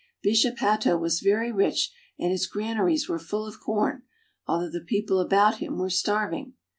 [0.23, 4.01] Bishop Hatto was very rich and his granaries were full of corn,
[4.47, 6.53] although the people about him were starving.